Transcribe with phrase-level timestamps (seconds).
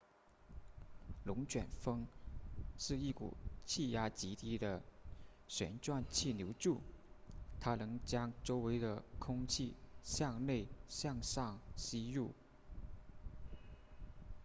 [1.25, 2.07] 龙卷风
[2.79, 3.35] 是一股
[3.67, 4.81] 气压极低的
[5.47, 6.81] 旋转气流柱
[7.59, 12.33] 它能将周围的空气向内向上吸入